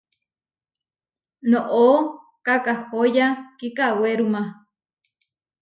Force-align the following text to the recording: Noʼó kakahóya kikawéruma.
Noʼó 1.49 1.89
kakahóya 2.45 3.27
kikawéruma. 3.57 4.41